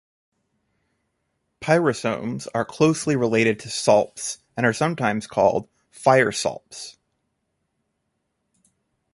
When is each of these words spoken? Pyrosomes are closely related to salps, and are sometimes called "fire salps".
Pyrosomes 1.61 2.47
are 2.55 2.65
closely 2.65 3.15
related 3.15 3.59
to 3.59 3.67
salps, 3.69 4.39
and 4.57 4.65
are 4.65 4.73
sometimes 4.73 5.27
called 5.27 5.69
"fire 5.91 6.31
salps". 6.31 6.97